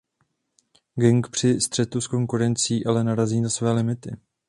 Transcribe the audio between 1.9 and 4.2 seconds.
s konkurencí ale narazí na své limity.